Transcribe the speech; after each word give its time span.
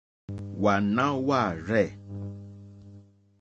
Wàná 0.61 1.05
jáàrzɛ̂. 1.27 1.87